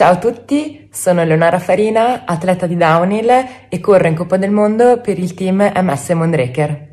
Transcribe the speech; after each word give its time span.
Ciao 0.00 0.12
a 0.12 0.16
tutti, 0.16 0.88
sono 0.90 1.20
Eleonora 1.20 1.58
Farina, 1.58 2.22
atleta 2.24 2.66
di 2.66 2.74
downhill 2.74 3.28
e 3.68 3.80
corro 3.80 4.08
in 4.08 4.16
Coppa 4.16 4.38
del 4.38 4.50
Mondo 4.50 4.98
per 4.98 5.18
il 5.18 5.34
team 5.34 5.56
MS 5.76 6.08
Mondraker. 6.12 6.86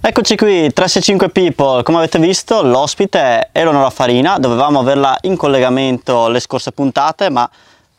Eccoci 0.00 0.34
qui, 0.34 0.72
365 0.72 1.28
People, 1.28 1.84
come 1.84 1.98
avete 1.98 2.18
visto 2.18 2.60
l'ospite 2.64 3.20
è 3.20 3.48
Eleonora 3.52 3.90
Farina, 3.90 4.40
dovevamo 4.40 4.80
averla 4.80 5.16
in 5.20 5.36
collegamento 5.36 6.26
le 6.26 6.40
scorse 6.40 6.72
puntate 6.72 7.30
ma 7.30 7.48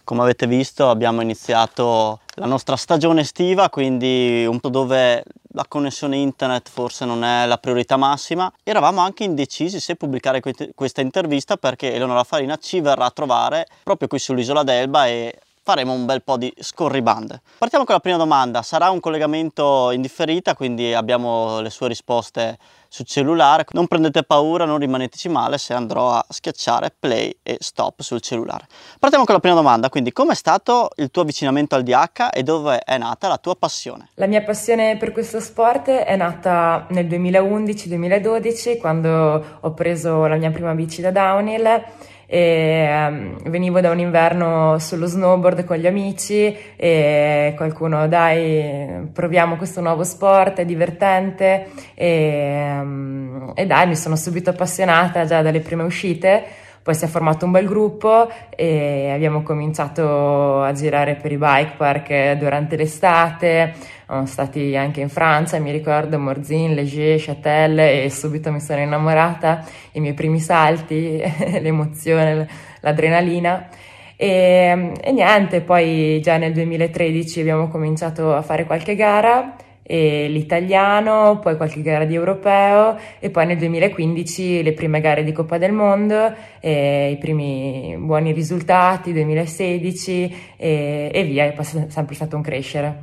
come 0.04 0.24
avete 0.24 0.46
visto 0.46 0.90
abbiamo 0.90 1.22
iniziato 1.22 2.20
la 2.34 2.46
nostra 2.46 2.76
stagione 2.76 3.22
estiva, 3.22 3.70
quindi 3.70 4.46
un 4.46 4.60
po' 4.60 4.68
dove 4.68 5.24
la 5.60 5.66
connessione 5.68 6.16
internet 6.16 6.70
forse 6.70 7.04
non 7.04 7.24
è 7.26 7.46
la 7.46 7.58
priorità 7.58 7.98
massima. 7.98 8.52
Eravamo 8.64 9.02
anche 9.02 9.26
indecisi 9.26 9.82
se 9.82 9.96
pubblicare 9.96 10.42
questa 10.74 11.02
intervista 11.02 11.58
perché 11.58 11.94
Eleonora 11.94 12.24
Farina 12.24 12.56
ci 12.56 12.80
verrà 12.80 13.06
a 13.06 13.12
trovare 13.12 13.68
proprio 13.84 14.08
qui 14.08 14.20
sull'isola 14.20 14.64
d'Elba 14.64 15.08
e 15.08 15.38
faremo 15.70 15.94
un 15.94 16.08
bel 16.08 16.24
po' 16.24 16.36
di 16.36 16.52
scorribande. 16.58 17.42
Partiamo 17.60 17.86
con 17.86 17.94
la 17.94 18.02
prima 18.02 18.18
domanda, 18.18 18.64
sarà 18.64 18.90
un 18.90 19.00
collegamento 19.00 19.92
in 19.92 20.02
differita, 20.02 20.56
quindi 20.56 20.96
abbiamo 20.96 21.62
le 21.62 21.70
sue 21.70 21.88
risposte 21.88 22.58
sul 22.88 23.06
cellulare. 23.06 23.66
Non 23.74 23.86
prendete 23.86 24.24
paura, 24.24 24.66
non 24.66 24.80
rimaneteci 24.80 25.30
male 25.30 25.60
se 25.60 25.76
andrò 25.76 26.10
a 26.10 26.26
schiacciare 26.28 26.92
play 26.98 27.38
e 27.44 27.58
stop 27.60 28.02
sul 28.02 28.20
cellulare. 28.20 28.66
Partiamo 28.98 29.26
con 29.26 29.36
la 29.36 29.42
prima 29.42 29.54
domanda, 29.54 29.90
quindi 29.90 30.12
com'è 30.12 30.34
stato 30.34 30.90
il 30.96 31.12
tuo 31.12 31.22
avvicinamento 31.22 31.76
al 31.76 31.84
DH 31.84 32.30
e 32.34 32.42
dove 32.42 32.80
è 32.80 32.98
nata 32.98 33.28
la 33.28 33.38
tua 33.38 33.56
passione? 33.56 34.10
La 34.16 34.26
mia 34.26 34.42
passione 34.42 34.98
per 34.98 35.12
questo 35.12 35.40
sport 35.40 35.90
è 35.90 36.16
nata 36.16 36.88
nel 36.90 37.06
2011-2012 37.06 38.80
quando 38.80 39.60
ho 39.60 39.74
preso 39.76 40.26
la 40.26 40.38
mia 40.38 40.50
prima 40.50 40.74
bici 40.74 41.02
da 41.02 41.12
downhill 41.12 41.84
e 42.32 42.88
um, 43.10 43.50
venivo 43.50 43.82
da 43.82 43.90
un 43.90 43.98
inverno 43.98 44.78
sullo 44.78 45.08
snowboard 45.08 45.64
con 45.64 45.78
gli 45.78 45.88
amici 45.88 46.56
e 46.76 47.54
qualcuno 47.58 48.08
dai 48.08 49.10
proviamo 49.12 49.56
questo 49.56 49.82
nuovo 49.82 50.04
sport, 50.04 50.60
è 50.60 50.66
divertente. 50.66 51.70
E, 51.96 52.78
um, 52.80 53.52
e 53.56 53.66
dai 53.66 53.88
mi 53.88 53.96
sono 53.96 54.16
subito 54.16 54.52
appassionata 54.52 55.26
già 55.26 55.42
dalle 55.42 55.60
prime 55.62 55.82
uscite 55.82 56.68
poi 56.90 56.98
si 56.98 57.06
è 57.06 57.08
formato 57.08 57.46
un 57.46 57.52
bel 57.52 57.68
gruppo 57.68 58.32
e 58.50 59.12
abbiamo 59.12 59.44
cominciato 59.44 60.64
a 60.64 60.74
girare 60.74 61.14
per 61.14 61.32
i 61.32 61.38
bike 61.38 61.74
park 61.78 62.32
durante 62.32 62.76
l'estate, 62.76 63.76
siamo 64.08 64.26
stati 64.26 64.76
anche 64.76 65.00
in 65.00 65.10
Francia, 65.10 65.60
mi 65.60 65.70
ricordo 65.70 66.18
Morzin, 66.18 66.74
Léger, 66.74 67.22
Châtel 67.24 67.78
e 67.78 68.10
subito 68.10 68.52
mi 68.52 68.60
sono 68.60 68.80
innamorata, 68.80 69.64
i 69.92 70.00
miei 70.00 70.16
primi 70.16 70.40
salti, 70.40 71.22
l'emozione, 71.62 72.50
l'adrenalina. 72.80 73.68
E, 74.16 74.92
e 75.00 75.12
niente, 75.12 75.62
poi 75.62 76.20
già 76.24 76.38
nel 76.38 76.54
2013 76.54 77.42
abbiamo 77.42 77.68
cominciato 77.68 78.34
a 78.34 78.42
fare 78.42 78.66
qualche 78.66 78.96
gara 78.96 79.54
l'italiano, 79.96 81.40
poi 81.40 81.58
qualche 81.58 81.82
gara 81.82 82.06
di 82.06 82.14
europeo 82.14 82.98
e 83.20 83.30
poi 83.30 83.46
nel 83.48 83.58
2015 83.58 84.62
le 84.62 84.74
prime 84.74 85.02
gare 85.02 85.24
di 85.24 85.32
Coppa 85.32 85.58
del 85.58 85.72
Mondo, 85.72 86.34
i 86.62 87.18
primi 87.20 87.96
buoni 87.98 88.32
risultati, 88.32 89.12
2016 89.14 90.54
e, 90.58 91.12
e 91.14 91.24
via, 91.24 91.46
è 91.46 91.64
sempre 91.64 92.14
stato 92.14 92.36
un 92.36 92.42
crescere. 92.42 93.00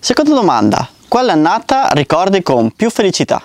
Seconda 0.00 0.34
domanda, 0.34 0.88
quale 1.08 1.32
annata 1.32 1.88
ricordi 1.92 2.42
con 2.42 2.70
più 2.70 2.90
felicità? 2.90 3.42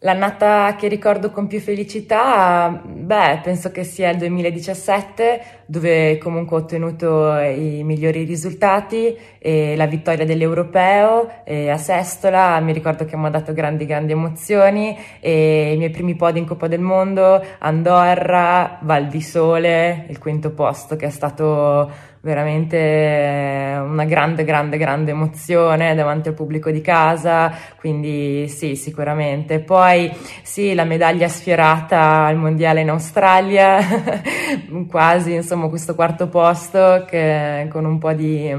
L'annata 0.00 0.76
che 0.76 0.88
ricordo 0.88 1.30
con 1.30 1.46
più 1.46 1.58
felicità, 1.58 2.82
beh, 2.84 3.40
penso 3.42 3.70
che 3.70 3.82
sia 3.82 4.10
il 4.10 4.18
2017, 4.18 5.64
dove 5.66 6.16
comunque 6.18 6.56
ho 6.56 6.60
ottenuto 6.60 7.36
i 7.38 7.82
migliori 7.82 8.24
risultati 8.24 9.16
e 9.38 9.74
la 9.76 9.86
vittoria 9.86 10.24
dell'Europeo 10.24 11.28
a 11.44 11.76
Sestola, 11.76 12.58
mi 12.60 12.72
ricordo 12.72 13.04
che 13.04 13.16
mi 13.16 13.26
ha 13.26 13.30
dato 13.30 13.52
grandi, 13.52 13.84
grandi 13.84 14.12
emozioni 14.12 14.96
e 15.20 15.72
i 15.72 15.76
miei 15.76 15.90
primi 15.90 16.14
podi 16.14 16.38
in 16.38 16.46
Coppa 16.46 16.68
del 16.68 16.80
Mondo, 16.80 17.44
Andorra, 17.58 18.78
Val 18.82 19.08
di 19.08 19.20
Sole, 19.20 20.06
il 20.08 20.18
quinto 20.18 20.50
posto 20.50 20.96
che 20.96 21.06
è 21.06 21.10
stato 21.10 22.14
veramente 22.26 23.78
una 23.80 24.04
grande, 24.04 24.42
grande, 24.42 24.76
grande 24.78 25.12
emozione 25.12 25.94
davanti 25.94 26.28
al 26.28 26.34
pubblico 26.34 26.72
di 26.72 26.80
casa, 26.80 27.52
quindi 27.76 28.48
sì, 28.48 28.74
sicuramente. 28.74 29.60
Poi 29.60 30.12
sì, 30.42 30.74
la 30.74 30.82
medaglia 30.82 31.28
sfiorata 31.28 32.24
al 32.24 32.36
mondiale 32.36 32.80
in 32.80 32.90
Australia, 32.90 33.78
quasi 34.90 35.34
insomma 35.34 35.55
questo 35.68 35.94
quarto 35.94 36.28
posto 36.28 37.04
che 37.06 37.68
con 37.70 37.84
un 37.84 37.98
po' 37.98 38.12
di, 38.12 38.54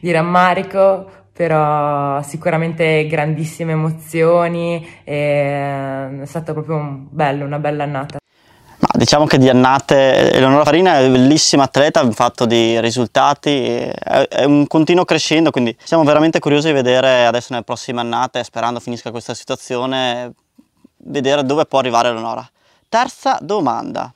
di 0.00 0.10
rammarico, 0.10 1.06
però 1.32 2.22
sicuramente 2.22 3.06
grandissime 3.06 3.72
emozioni, 3.72 4.86
è 5.04 6.08
stato 6.24 6.52
proprio 6.54 6.76
un 6.76 7.06
bello, 7.10 7.44
una 7.44 7.58
bella 7.58 7.84
annata. 7.84 8.18
Ma 8.78 8.88
diciamo 8.94 9.26
che 9.26 9.38
di 9.38 9.48
annate 9.48 10.32
Eleonora 10.32 10.64
Farina 10.64 10.98
è 10.98 11.06
una 11.06 11.16
bellissima 11.16 11.64
atleta 11.64 12.02
in 12.02 12.12
fatto 12.12 12.44
di 12.44 12.78
risultati, 12.80 13.66
è, 13.66 14.44
un 14.44 14.66
continuo 14.66 15.04
crescendo, 15.04 15.50
quindi 15.50 15.74
siamo 15.82 16.04
veramente 16.04 16.38
curiosi 16.38 16.68
di 16.68 16.74
vedere 16.74 17.24
adesso 17.26 17.48
nelle 17.52 17.64
prossime 17.64 18.00
annate, 18.00 18.44
sperando 18.44 18.80
finisca 18.80 19.10
questa 19.10 19.34
situazione, 19.34 20.32
vedere 20.98 21.42
dove 21.42 21.64
può 21.64 21.78
arrivare 21.78 22.08
Eleonora. 22.08 22.46
Terza 22.88 23.38
domanda, 23.40 24.12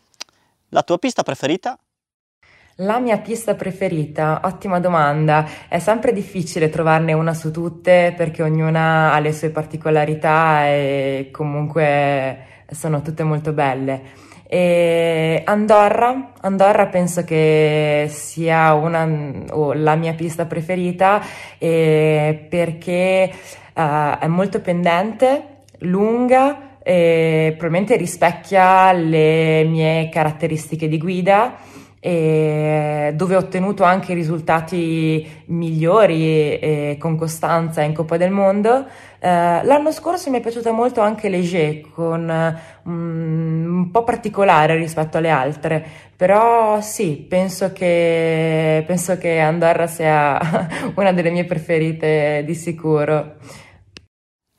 la 0.71 0.83
tua 0.83 0.99
pista 0.99 1.23
preferita? 1.23 1.79
La 2.83 2.99
mia 2.99 3.19
pista 3.19 3.57
preferita, 3.57 4.41
ottima 4.45 4.81
domanda, 4.81 5.47
è 5.69 5.79
sempre 5.79 6.15
difficile 6.15 6.71
trovarne 6.71 7.13
una 7.13 7.35
su 7.35 7.51
tutte 7.51 8.15
perché 8.17 8.43
ognuna 8.43 9.13
ha 9.13 9.19
le 9.19 9.35
sue 9.35 9.51
particolarità 9.51 10.67
e 10.67 11.29
comunque 11.31 12.39
sono 12.71 13.03
tutte 13.03 13.23
molto 13.23 13.53
belle. 13.53 14.01
E 14.47 15.43
Andorra, 15.45 16.33
Andorra 16.41 16.87
penso 16.87 17.23
che 17.23 18.07
sia 18.09 18.73
una, 18.73 19.07
oh, 19.51 19.75
la 19.75 19.95
mia 19.97 20.15
pista 20.15 20.47
preferita 20.47 21.21
eh, 21.59 22.47
perché 22.49 23.31
uh, 23.75 24.19
è 24.19 24.27
molto 24.27 24.63
pendente, 24.63 25.65
lunga 25.81 26.79
e 26.83 27.55
probabilmente 27.59 27.97
rispecchia 27.97 28.91
le 28.93 29.65
mie 29.65 30.09
caratteristiche 30.09 30.89
di 30.89 30.97
guida 30.97 31.69
e 32.03 33.13
dove 33.15 33.37
ho 33.37 33.39
ottenuto 33.39 33.85
anche 33.85 34.15
risultati 34.15 35.43
migliori 35.47 36.59
e 36.59 36.97
con 36.99 37.17
costanza 37.17 37.83
in 37.83 37.93
Coppa 37.93 38.17
del 38.17 38.31
Mondo. 38.31 38.87
Eh, 39.19 39.29
l'anno 39.29 39.93
scorso 39.93 40.31
mi 40.31 40.39
è 40.39 40.41
piaciuta 40.41 40.73
molto 40.73 41.03
anche 41.03 41.29
Leger, 41.29 41.83
con 41.93 42.59
um, 42.85 43.81
un 43.81 43.91
po' 43.91 44.03
particolare 44.03 44.77
rispetto 44.77 45.19
alle 45.19 45.29
altre, 45.29 45.85
però 46.17 46.81
sì, 46.81 47.27
penso 47.29 47.71
che, 47.73 48.83
penso 48.87 49.19
che 49.19 49.39
Andorra 49.39 49.87
sia 49.87 50.41
una 50.97 51.13
delle 51.13 51.31
mie 51.31 51.45
preferite 51.45 52.43
di 52.47 52.55
sicuro. 52.55 53.37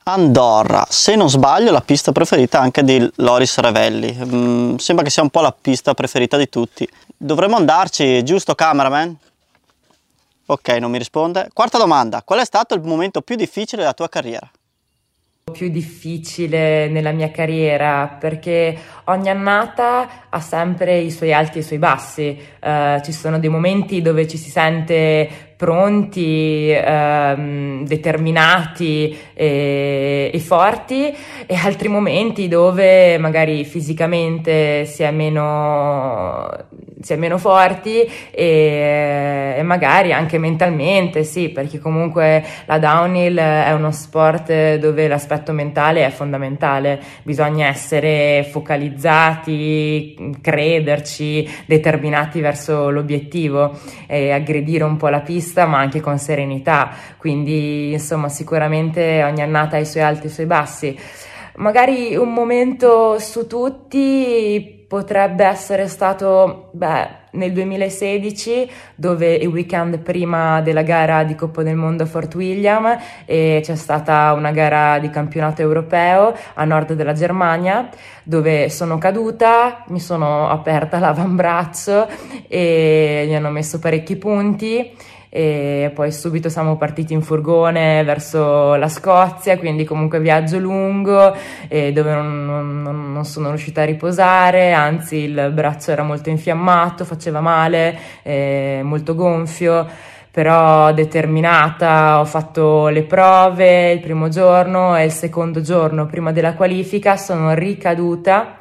Andorra, 0.03 0.84
se 0.89 1.16
non 1.16 1.29
sbaglio 1.29 1.72
la 1.72 1.81
pista 1.81 2.12
preferita 2.12 2.59
anche 2.59 2.84
di 2.84 3.07
Loris 3.17 3.59
Revelli, 3.59 4.12
mm, 4.12 4.75
sembra 4.78 5.03
che 5.03 5.12
sia 5.12 5.22
un 5.22 5.29
po' 5.29 5.41
la 5.41 5.51
pista 5.51 5.94
preferita 5.94 6.38
di 6.38 6.50
tutti. 6.50 6.88
Dovremmo 7.16 7.56
andarci, 7.56 8.23
giusto 8.23 8.56
cameraman? 8.56 9.16
Ok, 10.47 10.69
non 10.79 10.90
mi 10.90 10.97
risponde. 10.97 11.50
Quarta 11.53 11.78
domanda, 11.78 12.23
qual 12.23 12.40
è 12.40 12.45
stato 12.45 12.73
il 12.73 12.81
momento 12.81 13.22
più 13.22 13.35
difficile 13.35 13.84
della 13.84 13.94
tua 13.94 14.09
carriera? 14.09 14.50
Più 15.51 15.69
difficile 15.69 16.88
nella 16.88 17.12
mia 17.12 17.29
carriera 17.29 18.17
perché 18.19 18.78
ogni 19.06 19.29
annata 19.29 20.28
ha 20.29 20.39
sempre 20.39 20.97
i 20.97 21.12
suoi 21.12 21.34
alti 21.34 21.57
e 21.57 21.62
i 21.62 21.63
suoi 21.63 21.79
bassi. 21.79 22.38
Uh, 22.59 23.02
ci 23.02 23.11
sono 23.11 23.40
dei 23.40 23.49
momenti 23.49 24.02
dove 24.02 24.28
ci 24.28 24.37
si 24.37 24.49
sente 24.49 25.49
pronti, 25.61 26.72
ehm, 26.72 27.85
determinati 27.85 29.16
e, 29.35 30.31
e, 30.34 30.40
forti 30.40 31.16
e 31.46 31.55
altri 31.55 31.87
momenti 31.87 32.47
dove 32.47 33.20
magari 33.20 33.64
fisicamente 33.64 34.85
si 34.85 35.03
è 35.03 35.11
meno, 35.11 36.49
si 37.02 37.14
è 37.14 37.16
meno 37.16 37.38
forti 37.38 38.02
e, 38.32 39.56
e, 39.58 39.64
magari 39.64 40.14
anche 40.14 40.38
mentalmente, 40.38 41.24
sì, 41.24 41.50
perché 41.50 41.80
comunque 41.80 42.44
la 42.66 42.78
downhill 42.80 43.38
è 43.38 43.72
uno 43.74 43.92
sport 43.92 44.76
dove 44.76 45.08
l'aspetto 45.08 45.52
mentale 45.52 46.06
è 46.06 46.09
fondamentale, 46.09 47.00
bisogna 47.24 47.68
essere 47.68 48.48
focalizzati, 48.50 50.38
crederci, 50.42 51.50
determinati 51.66 52.40
verso 52.42 52.90
l'obiettivo 52.90 53.78
e 54.08 54.32
aggredire 54.32 54.84
un 54.84 54.98
po' 54.98 55.09
la 55.09 55.22
pista 55.22 55.66
ma 55.66 55.80
anche 55.80 56.00
con 56.02 56.18
serenità, 56.18 56.92
quindi 57.18 57.92
insomma 57.94 58.30
sicuramente 58.30 59.24
ogni 59.24 59.42
annata 59.42 59.78
ha 59.78 59.80
i 59.80 59.86
suoi 59.86 60.03
alti 60.03 60.28
e 60.28 60.30
i 60.30 60.34
suoi 60.34 60.46
bassi. 60.46 60.98
Magari 61.56 62.16
un 62.16 62.32
momento 62.34 63.20
su 63.20 63.46
tutti 63.46 64.80
potrebbe 64.91 65.46
essere 65.46 65.88
stato 65.88 66.67
beh, 66.73 67.08
nel 67.32 67.53
2016 67.53 68.70
dove 68.96 69.35
il 69.35 69.47
weekend 69.47 69.99
prima 69.99 70.59
della 70.59 70.82
gara 70.82 71.23
di 71.23 71.34
Coppa 71.34 71.64
del 71.64 71.78
Mondo 71.78 72.03
a 72.03 72.05
Fort 72.05 72.35
William 72.35 72.97
e 73.23 73.61
c'è 73.64 73.76
stata 73.76 74.34
una 74.34 74.52
gara 74.52 74.99
di 74.99 75.09
campionato 75.09 75.61
europeo 75.61 76.35
a 76.55 76.66
nord 76.66 76.91
della 76.91 77.14
Germania 77.14 77.88
dove 78.23 78.70
sono 78.70 78.97
caduta, 78.97 79.85
mi 79.88 80.02
sono 80.02 80.49
aperta 80.49 80.99
l'avambraccio 80.99 82.09
e 82.49 83.23
mi 83.28 83.35
hanno 83.38 83.49
messo 83.49 83.79
parecchi 83.79 84.17
punti 84.17 84.91
e 85.33 85.89
poi 85.95 86.11
subito 86.11 86.49
siamo 86.49 86.75
partiti 86.75 87.13
in 87.13 87.22
furgone 87.22 88.03
verso 88.03 88.75
la 88.75 88.89
Scozia, 88.89 89.57
quindi 89.57 89.85
comunque 89.85 90.19
viaggio 90.19 90.59
lungo 90.59 91.33
dove 91.69 92.13
non, 92.13 92.45
non, 92.45 93.13
non, 93.13 93.23
sono 93.23 93.47
riuscita 93.47 93.83
a 93.83 93.85
riposare, 93.85 94.73
anzi 94.73 95.19
il 95.19 95.51
braccio 95.53 95.91
era 95.91 96.03
molto 96.03 96.29
infiammato, 96.29 97.05
faceva 97.05 97.39
male, 97.39 97.97
molto 98.83 99.16
gonfio 99.16 99.87
però 100.31 100.93
determinata, 100.93 102.19
ho 102.19 102.25
fatto 102.25 102.87
le 102.87 103.03
prove 103.03 103.91
il 103.91 103.99
primo 103.99 104.29
giorno 104.29 104.97
e 104.97 105.05
il 105.05 105.11
secondo 105.11 105.61
giorno 105.61 106.05
prima 106.07 106.31
della 106.31 106.53
qualifica 106.53 107.17
sono 107.17 107.53
ricaduta 107.53 108.55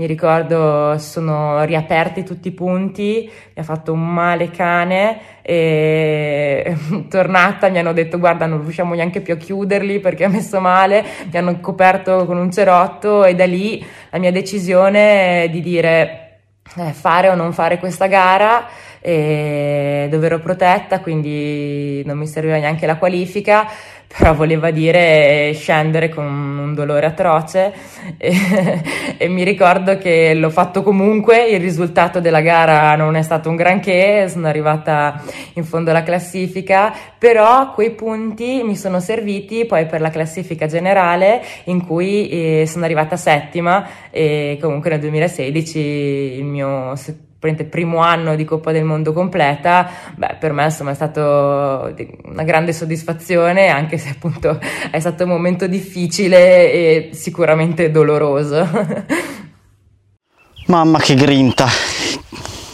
mi 0.00 0.06
ricordo 0.06 0.96
sono 0.96 1.62
riaperti 1.64 2.24
tutti 2.24 2.48
i 2.48 2.52
punti, 2.52 3.30
mi 3.30 3.60
ha 3.60 3.62
fatto 3.62 3.92
un 3.92 4.00
male 4.00 4.50
cane 4.50 5.42
e 5.42 6.74
tornata 7.10 7.68
mi 7.68 7.80
hanno 7.80 7.92
detto 7.92 8.18
guarda 8.18 8.46
non 8.46 8.62
riusciamo 8.62 8.94
neanche 8.94 9.20
più 9.20 9.34
a 9.34 9.36
chiuderli 9.36 10.00
perché 10.00 10.24
ha 10.24 10.30
messo 10.30 10.58
male, 10.58 11.04
mi 11.30 11.36
hanno 11.36 11.60
coperto 11.60 12.24
con 12.24 12.38
un 12.38 12.50
cerotto 12.50 13.26
e 13.26 13.34
da 13.34 13.44
lì 13.44 13.84
la 14.08 14.18
mia 14.18 14.32
decisione 14.32 15.48
di 15.50 15.60
dire 15.60 16.38
eh, 16.76 16.92
fare 16.92 17.28
o 17.28 17.34
non 17.34 17.52
fare 17.52 17.78
questa 17.78 18.06
gara 18.06 18.66
dove 19.02 20.26
ero 20.26 20.38
protetta 20.40 21.00
quindi 21.00 22.02
non 22.04 22.18
mi 22.18 22.26
serviva 22.26 22.58
neanche 22.58 22.86
la 22.86 22.96
qualifica 22.96 23.66
però 24.16 24.34
voleva 24.34 24.72
dire 24.72 25.52
scendere 25.54 26.08
con 26.08 26.24
un 26.26 26.74
dolore 26.74 27.06
atroce. 27.06 27.72
E, 28.22 28.82
e, 29.16 29.28
mi 29.28 29.44
ricordo 29.44 29.96
che 29.96 30.34
l'ho 30.34 30.50
fatto 30.50 30.82
comunque, 30.82 31.46
il 31.48 31.60
risultato 31.60 32.20
della 32.20 32.40
gara 32.40 32.94
non 32.96 33.14
è 33.14 33.22
stato 33.22 33.48
un 33.48 33.56
granché, 33.56 34.28
sono 34.28 34.46
arrivata 34.46 35.22
in 35.54 35.64
fondo 35.64 35.90
alla 35.90 36.02
classifica, 36.02 36.92
però 37.18 37.72
quei 37.72 37.92
punti 37.92 38.62
mi 38.62 38.76
sono 38.76 39.00
serviti 39.00 39.64
poi 39.64 39.86
per 39.86 40.00
la 40.00 40.10
classifica 40.10 40.66
generale 40.66 41.42
in 41.64 41.86
cui 41.86 42.28
eh, 42.28 42.66
sono 42.66 42.84
arrivata 42.84 43.16
settima 43.16 43.86
e 44.10 44.58
comunque 44.60 44.90
nel 44.90 45.00
2016 45.00 45.78
il 45.78 46.44
mio 46.44 46.96
primo 47.40 47.98
anno 47.98 48.36
di 48.36 48.44
Coppa 48.44 48.70
del 48.70 48.84
Mondo 48.84 49.12
completa, 49.12 49.90
beh, 50.14 50.36
per 50.38 50.52
me 50.52 50.64
insomma 50.64 50.90
è 50.90 50.94
stato 50.94 51.92
una 52.24 52.44
grande 52.44 52.72
soddisfazione, 52.72 53.68
anche 53.68 53.98
se 53.98 54.10
appunto 54.10 54.60
è 54.90 55.00
stato 55.00 55.24
un 55.24 55.30
momento 55.30 55.66
difficile 55.66 56.72
e 56.72 57.10
sicuramente 57.12 57.90
doloroso. 57.90 58.68
Mamma 60.66 60.98
che 61.00 61.14
grinta, 61.14 61.66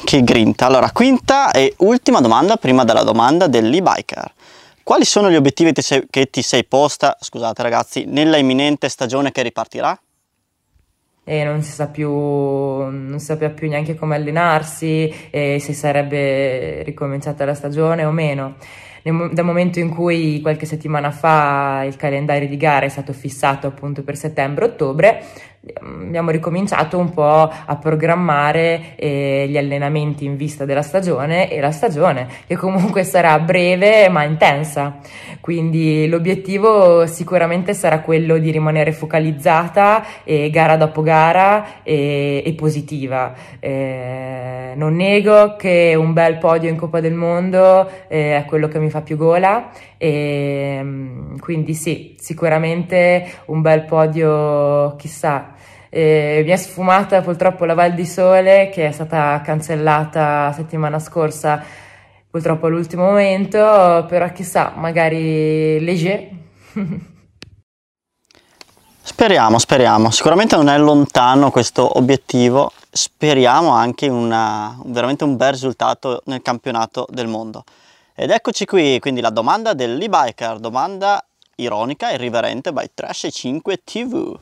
che 0.05 0.23
grinta. 0.23 0.67
Allora, 0.67 0.91
quinta 0.91 1.51
e 1.53 1.75
ultima 1.79 2.21
domanda 2.21 2.57
prima 2.57 2.85
della 2.85 3.03
domanda 3.03 3.47
dell'e-biker. 3.47 4.33
Quali 4.83 5.05
sono 5.05 5.31
gli 5.31 5.35
obiettivi 5.35 5.73
che 5.73 6.31
ti 6.31 6.43
sei 6.43 6.65
posta, 6.65 7.17
scusate 7.19 7.63
ragazzi, 7.63 8.05
nella 8.05 8.37
imminente 8.37 8.89
stagione 8.89 9.33
che 9.33 9.43
ripartirà? 9.43 9.99
E 11.29 11.43
non 11.43 11.61
si 11.63 11.73
sa 11.73 11.89
più, 11.89 12.09
non 12.09 13.19
sapeva 13.19 13.53
più 13.53 13.69
neanche 13.69 13.97
come 13.97 14.15
allenarsi 14.15 15.13
e 15.29 15.59
se 15.59 15.73
sarebbe 15.73 16.85
ricominciata 16.85 17.45
la 17.45 17.55
stagione 17.55 18.05
o 18.05 18.13
meno. 18.13 18.55
Dal 19.07 19.45
momento 19.45 19.79
in 19.79 19.91
cui 19.91 20.41
qualche 20.41 20.67
settimana 20.67 21.13
fa 21.13 21.85
il 21.87 21.95
calendario 21.95 22.49
di 22.49 22.57
gare 22.57 22.87
è 22.87 22.89
stato 22.89 23.13
fissato 23.13 23.69
appunto 23.69 24.03
per 24.03 24.17
settembre-ottobre, 24.17 25.23
abbiamo 25.75 26.31
ricominciato 26.31 26.99
un 26.99 27.11
po' 27.11 27.51
a 27.51 27.77
programmare 27.77 28.95
eh, 28.97 29.47
gli 29.49 29.57
allenamenti 29.57 30.25
in 30.25 30.37
vista 30.37 30.65
della 30.65 30.83
stagione 30.83 31.51
e 31.51 31.61
la 31.61 31.73
stagione 31.73 32.29
che 32.47 32.57
comunque 32.57 33.03
sarà 33.05 33.39
breve 33.39 34.09
ma 34.09 34.23
intensa. 34.25 34.99
Quindi 35.41 36.09
l'obiettivo 36.09 37.07
sicuramente 37.07 37.75
sarà 37.75 38.01
quello 38.01 38.39
di 38.39 38.51
rimanere 38.51 38.93
focalizzata 38.93 40.05
e 40.25 40.51
gara 40.51 40.77
dopo 40.77 41.03
gara 41.03 41.83
e, 41.83 42.43
e 42.45 42.53
positiva. 42.55 43.35
Eh, 43.59 44.73
non 44.77 44.95
nego 44.95 45.57
che 45.57 45.95
un 45.97 46.13
bel 46.13 46.39
podio 46.39 46.71
in 46.71 46.77
Coppa 46.77 47.01
del 47.01 47.15
Mondo 47.15 47.89
eh, 48.09 48.37
è 48.37 48.45
quello 48.45 48.69
che 48.69 48.79
mi 48.79 48.91
fa 48.91 48.96
più 49.03 49.17
gola 49.17 49.71
e 49.97 50.85
quindi 51.41 51.75
sì 51.75 52.17
sicuramente 52.19 53.43
un 53.47 53.61
bel 53.61 53.85
podio 53.85 54.97
chissà 54.97 55.55
eh, 55.97 56.43
mi 56.45 56.51
è 56.51 56.57
sfumata 56.57 57.23
purtroppo 57.23 57.65
la 57.65 57.73
Val 57.73 57.95
di 57.95 58.05
Sole 58.05 58.69
che 58.71 58.89
è 58.89 58.93
stata 58.93 59.41
cancellata 59.43 60.53
settimana 60.53 60.99
scorsa, 60.99 61.63
purtroppo 62.31 62.67
all'ultimo 62.67 63.05
momento, 63.05 64.05
però 64.07 64.31
chissà, 64.33 64.75
magari 64.77 65.83
Leger. 65.83 66.29
speriamo, 69.01 69.59
speriamo. 69.59 70.11
Sicuramente 70.11 70.55
non 70.57 70.69
è 70.69 70.77
lontano 70.77 71.51
questo 71.51 71.97
obiettivo. 71.97 72.73
Speriamo 72.91 73.71
anche 73.71 74.09
una, 74.09 74.79
veramente 74.85 75.25
un 75.25 75.37
bel 75.37 75.53
risultato 75.53 76.21
nel 76.27 76.43
campionato 76.43 77.07
del 77.09 77.27
mondo. 77.27 77.65
Ed 78.19 78.31
eccoci 78.31 78.65
qui, 78.65 78.99
quindi 78.99 79.21
la 79.21 79.29
domanda 79.29 79.75
dell'e-biker, 79.75 80.59
domanda 80.59 81.23
ironica, 81.57 82.13
irriverente 82.13 82.73
by 82.73 82.93
Trash 82.95 83.29
5 83.31 83.85
TV. 83.85 84.35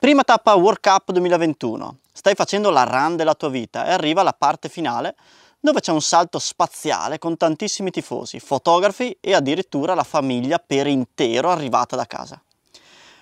Prima 0.00 0.24
tappa 0.24 0.54
World 0.54 0.80
Cup 0.80 1.12
2021. 1.12 1.98
Stai 2.12 2.34
facendo 2.34 2.70
la 2.70 2.82
run 2.82 3.14
della 3.14 3.36
tua 3.36 3.50
vita 3.50 3.86
e 3.86 3.92
arriva 3.92 4.24
la 4.24 4.32
parte 4.32 4.68
finale 4.68 5.14
dove 5.60 5.78
c'è 5.78 5.92
un 5.92 6.02
salto 6.02 6.40
spaziale 6.40 7.20
con 7.20 7.36
tantissimi 7.36 7.92
tifosi, 7.92 8.40
fotografi 8.40 9.16
e 9.20 9.32
addirittura 9.32 9.94
la 9.94 10.02
famiglia 10.02 10.58
per 10.58 10.88
intero 10.88 11.50
arrivata 11.50 11.94
da 11.94 12.06
casa. 12.06 12.42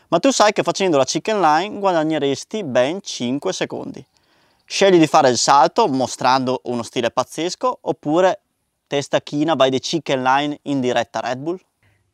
Ma 0.09 0.19
tu 0.21 0.31
sai 0.31 0.55
che 0.55 0.63
facendo 0.63 0.97
la 0.97 1.05
chicken 1.05 1.39
line 1.39 1.79
guadagneresti 1.79 2.65
ben 2.65 3.03
5 3.03 3.53
secondi. 3.53 4.03
Scegli 4.65 4.99
di 4.99 5.07
fare 5.07 5.29
il 5.29 5.37
salto 5.37 5.87
mostrando 5.87 6.63
uno 6.65 6.83
stile 6.83 7.11
pazzesco 7.11 7.81
oppure 7.83 8.41
testa 8.93 9.21
china 9.23 9.57
by 9.57 9.71
the 9.71 9.79
chicken 9.79 10.23
line 10.23 10.59
in 10.65 10.79
diretta 10.81 11.21
Red 11.21 11.39
Bull? 11.39 11.59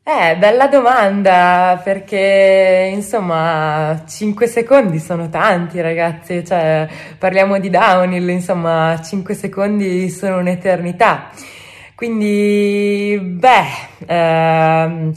Eh, 0.05 0.37
bella 0.37 0.69
domanda, 0.69 1.81
perché 1.83 2.93
insomma 2.95 4.05
5 4.07 4.47
secondi 4.47 5.01
sono 5.01 5.29
tanti 5.29 5.81
ragazzi, 5.81 6.45
cioè 6.47 6.89
parliamo 7.19 7.59
di 7.59 7.69
downhill, 7.69 8.29
insomma 8.29 9.01
5 9.03 9.35
secondi 9.35 10.09
sono 10.09 10.39
un'eternità. 10.39 11.31
Quindi, 11.97 13.19
beh, 13.21 14.07
ehm, 14.07 15.13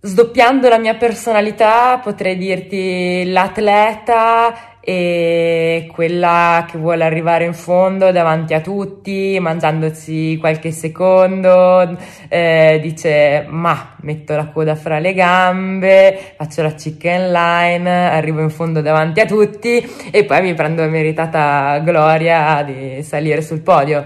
sdoppiando 0.00 0.68
la 0.68 0.78
mia 0.78 0.94
personalità 0.94 1.98
potrei 1.98 2.36
dirti 2.36 3.24
l'atleta 3.32 4.75
e 4.88 5.90
quella 5.92 6.64
che 6.70 6.78
vuole 6.78 7.02
arrivare 7.02 7.44
in 7.44 7.54
fondo 7.54 8.12
davanti 8.12 8.54
a 8.54 8.60
tutti, 8.60 9.36
mangiandosi 9.40 10.36
qualche 10.38 10.70
secondo, 10.70 11.98
eh, 12.28 12.78
dice 12.80 13.46
ma 13.48 13.96
metto 14.02 14.36
la 14.36 14.46
coda 14.46 14.76
fra 14.76 15.00
le 15.00 15.12
gambe, 15.12 16.34
faccio 16.36 16.62
la 16.62 16.70
chicken 16.70 17.32
line, 17.32 18.10
arrivo 18.10 18.40
in 18.42 18.50
fondo 18.50 18.80
davanti 18.80 19.18
a 19.18 19.26
tutti 19.26 19.84
e 20.12 20.24
poi 20.24 20.40
mi 20.42 20.54
prendo 20.54 20.82
la 20.82 20.88
meritata 20.88 21.80
gloria 21.80 22.62
di 22.62 23.02
salire 23.02 23.42
sul 23.42 23.62
podio. 23.62 24.04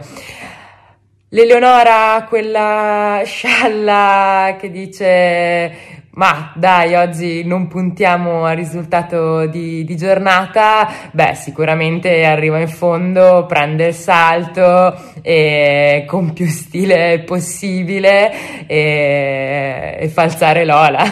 L'Eleonora, 1.29 2.25
quella 2.27 3.21
scialla 3.23 4.57
che 4.59 4.71
dice 4.71 6.01
ma 6.21 6.53
dai, 6.55 6.95
oggi 6.97 7.45
non 7.47 7.67
puntiamo 7.67 8.45
al 8.45 8.55
risultato 8.55 9.47
di, 9.47 9.87
di, 9.87 9.97
giornata, 9.97 10.87
beh, 11.12 11.35
sicuramente 11.35 12.27
arriva 12.27 12.59
in 12.59 12.69
fondo, 12.69 13.47
prende 13.49 13.87
il 13.87 13.95
salto 13.95 14.95
e, 15.23 16.05
con 16.07 16.35
più 16.35 16.47
stile 16.47 17.21
possibile 17.21 18.67
e, 18.67 19.97
e 19.99 20.09
fa 20.11 20.25
alzare 20.25 20.67
Lola. 20.67 21.05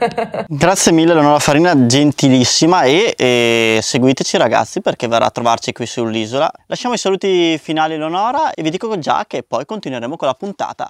Grazie 0.48 0.92
mille 0.92 1.12
Leonora 1.12 1.40
Farina, 1.40 1.84
gentilissima 1.84 2.84
e, 2.84 3.12
e, 3.18 3.80
seguiteci 3.82 4.38
ragazzi 4.38 4.80
perché 4.80 5.08
verrà 5.08 5.26
a 5.26 5.30
trovarci 5.30 5.74
qui 5.74 5.84
sull'isola. 5.84 6.50
Lasciamo 6.68 6.94
i 6.94 6.98
saluti 6.98 7.58
finali 7.58 7.98
Leonora 7.98 8.54
e 8.54 8.62
vi 8.62 8.70
dico 8.70 8.98
già 8.98 9.26
che 9.28 9.42
poi 9.42 9.66
continueremo 9.66 10.16
con 10.16 10.26
la 10.26 10.34
puntata. 10.34 10.88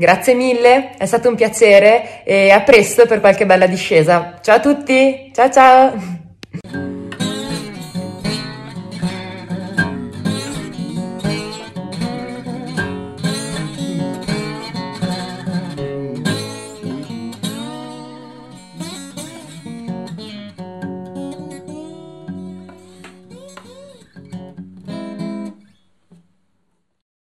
Grazie 0.00 0.32
mille, 0.32 0.92
è 0.96 1.04
stato 1.04 1.28
un 1.28 1.34
piacere 1.34 2.24
e 2.24 2.48
a 2.50 2.62
presto 2.62 3.04
per 3.04 3.20
qualche 3.20 3.44
bella 3.44 3.66
discesa. 3.66 4.38
Ciao 4.40 4.56
a 4.56 4.60
tutti, 4.60 5.30
ciao 5.34 5.50
ciao! 5.50 6.89